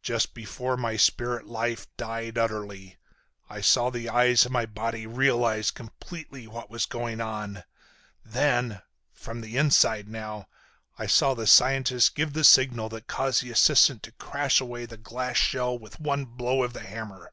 Just 0.00 0.32
before 0.32 0.78
my 0.78 0.96
spirit 0.96 1.46
life 1.46 1.94
died 1.98 2.38
utterly 2.38 2.96
I 3.50 3.60
saw 3.60 3.90
the 3.90 4.08
eyes 4.08 4.46
of 4.46 4.50
my 4.50 4.64
body 4.64 5.06
realize 5.06 5.70
completely 5.70 6.46
what 6.46 6.70
was 6.70 6.86
going 6.86 7.20
on, 7.20 7.64
then—from 8.24 9.42
the 9.42 9.58
inside 9.58 10.08
now—I 10.08 11.04
saw 11.06 11.34
the 11.34 11.46
scientist 11.46 12.14
give 12.14 12.32
the 12.32 12.44
signal 12.44 12.88
that 12.88 13.08
caused 13.08 13.42
the 13.42 13.50
assistant 13.50 14.02
to 14.04 14.12
crash 14.12 14.58
away 14.58 14.86
the 14.86 14.96
glass 14.96 15.36
shell 15.36 15.78
with 15.78 16.00
one 16.00 16.24
blow 16.24 16.62
of 16.62 16.72
his 16.72 16.84
hammer. 16.86 17.30